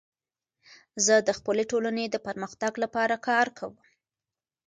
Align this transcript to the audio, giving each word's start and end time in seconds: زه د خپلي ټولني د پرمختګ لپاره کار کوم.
زه 1.05 1.15
د 1.27 1.29
خپلي 1.37 1.63
ټولني 1.71 2.05
د 2.09 2.15
پرمختګ 2.27 2.73
لپاره 2.83 3.15
کار 3.27 3.47
کوم. 3.57 3.73